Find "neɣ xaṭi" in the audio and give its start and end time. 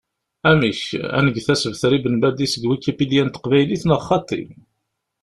3.85-4.43